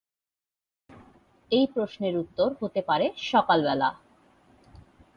এই 1.51 1.65
প্রশ্নের 1.73 2.15
উত্তর 2.17 2.49
হতে 2.61 2.81
পারে 2.81 3.05
সকালবেলা। 3.31 3.89